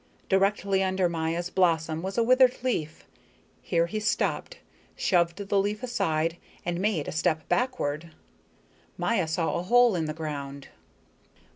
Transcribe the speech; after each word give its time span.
Directly 0.29 0.81
under 0.81 1.07
Maya's 1.07 1.51
blossom 1.51 2.01
was 2.01 2.17
a 2.17 2.23
withered 2.23 2.63
leaf. 2.63 3.05
Here 3.61 3.85
he 3.85 3.99
stopped, 3.99 4.57
shoved 4.95 5.37
the 5.47 5.59
leaf 5.61 5.83
aside, 5.83 6.37
and 6.65 6.79
made 6.79 7.07
a 7.07 7.11
step 7.11 7.47
backward. 7.47 8.09
Maya 8.97 9.27
saw 9.27 9.53
a 9.53 9.61
hole 9.61 9.95
in 9.95 10.05
the 10.05 10.15
ground. 10.15 10.69